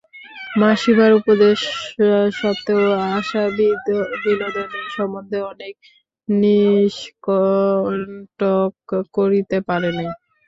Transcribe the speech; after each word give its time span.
মাসিমার 0.55 1.11
উপদেশসত্ত্বেও 1.19 2.85
আশা 3.11 3.43
বিনোদিনী 4.23 4.55
সম্বন্ধে 4.95 5.37
মনকে 5.41 5.69
নিষ্কন্টক 6.27 7.93
করিতে 9.15 9.57
পারে 9.67 9.89
নাই। 9.97 10.09